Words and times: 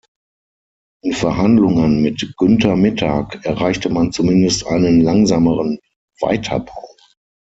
In 1.03 1.13
Verhandlungen 1.13 2.01
mit 2.01 2.33
Günter 2.35 2.75
Mittag 2.75 3.45
erreichte 3.45 3.89
man 3.89 4.11
zumindest 4.11 4.65
einen 4.65 4.99
langsameren 5.01 5.77
Weiterbau. 6.19 6.95